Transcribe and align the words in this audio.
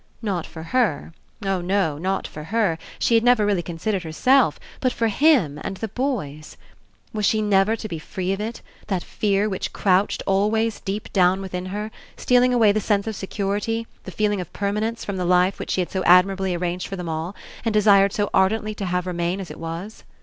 Not 0.23 0.47
for 0.47 0.63
her, 0.63 1.13
oh 1.45 1.61
no, 1.61 1.99
not 1.99 2.25
for 2.25 2.45
her— 2.45 2.79
she 2.97 3.13
had 3.13 3.23
never 3.23 3.45
really 3.45 3.61
considered 3.61 4.01
herself— 4.01 4.59
but 4.81 4.91
for 4.91 5.09
him 5.09 5.59
and 5.63 5.77
the 5.77 5.89
boys. 5.89 6.57
Was 7.13 7.23
she 7.27 7.39
never 7.39 7.75
to 7.75 7.87
be 7.87 7.99
free 7.99 8.33
of 8.33 8.39
it, 8.41 8.63
that 8.87 9.03
fear 9.03 9.47
which 9.47 9.73
crouched, 9.73 10.23
always, 10.25 10.79
deep 10.79 11.13
down 11.13 11.39
within 11.39 11.67
her, 11.67 11.91
stealing 12.17 12.51
away 12.51 12.71
the 12.71 12.81
sense 12.81 13.05
of 13.05 13.15
security, 13.15 13.85
the 14.05 14.09
feeling 14.09 14.41
of 14.41 14.51
permanence, 14.53 15.05
from 15.05 15.17
the 15.17 15.23
life 15.23 15.59
which 15.59 15.69
she 15.69 15.81
had 15.81 15.91
so 15.91 16.03
admirably 16.05 16.55
arranged 16.55 16.87
for 16.87 16.95
them 16.95 17.07
all, 17.07 17.35
and 17.63 17.71
desired 17.71 18.11
so 18.11 18.27
ardently 18.33 18.73
to 18.73 18.85
have 18.85 19.05
remain 19.05 19.39
as 19.39 19.51
it 19.51 19.59
was? 19.59 20.03